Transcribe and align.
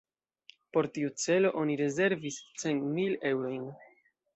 Por 0.77 0.89
tiu 0.95 1.11
celo 1.25 1.53
oni 1.65 1.77
rezervis 1.85 2.41
cent 2.67 2.85
mil 2.99 3.19
eŭrojn. 3.35 3.75